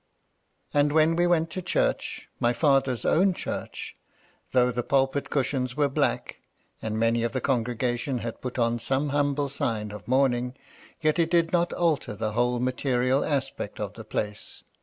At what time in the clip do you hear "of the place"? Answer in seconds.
13.79-14.63